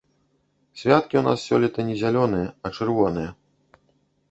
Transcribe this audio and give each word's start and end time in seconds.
Святкі 0.83 1.15
ў 1.19 1.23
нас 1.27 1.43
сёлета 1.51 1.79
не 1.91 1.95
зялёныя, 2.01 2.49
а 2.65 2.75
чырвоныя. 2.77 3.29